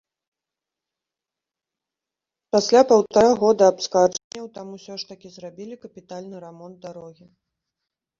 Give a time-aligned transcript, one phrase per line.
[2.55, 7.25] Пасля паўтара года абскарджванняў там усё ж такі зрабілі капітальны рамонт дарогі.